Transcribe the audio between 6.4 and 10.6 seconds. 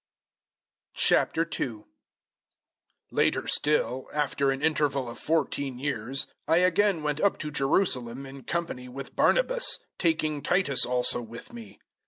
I again went up to Jerusalem in company with Barnabas, taking